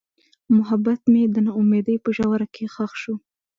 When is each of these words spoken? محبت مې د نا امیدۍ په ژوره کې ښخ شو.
محبت 0.57 0.99
مې 1.11 1.23
د 1.33 1.35
نا 1.45 1.51
امیدۍ 1.61 1.97
په 2.03 2.09
ژوره 2.17 2.47
کې 2.55 2.65
ښخ 2.73 2.91
شو. 3.01 3.15